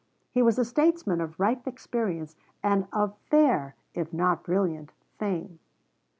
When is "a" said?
0.57-0.65